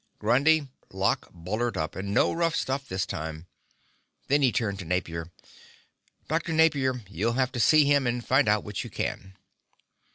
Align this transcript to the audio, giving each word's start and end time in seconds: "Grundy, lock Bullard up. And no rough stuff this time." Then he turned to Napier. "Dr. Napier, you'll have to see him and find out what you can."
"Grundy, 0.17 0.67
lock 0.91 1.29
Bullard 1.31 1.77
up. 1.77 1.95
And 1.95 2.11
no 2.11 2.33
rough 2.33 2.55
stuff 2.55 2.87
this 2.89 3.05
time." 3.05 3.45
Then 4.29 4.41
he 4.41 4.51
turned 4.51 4.79
to 4.79 4.85
Napier. 4.85 5.31
"Dr. 6.27 6.53
Napier, 6.53 7.03
you'll 7.07 7.33
have 7.33 7.51
to 7.51 7.59
see 7.59 7.85
him 7.85 8.07
and 8.07 8.25
find 8.25 8.49
out 8.49 8.63
what 8.63 8.83
you 8.83 8.89
can." 8.89 9.37